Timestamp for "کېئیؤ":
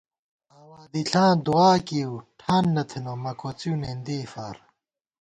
1.87-2.13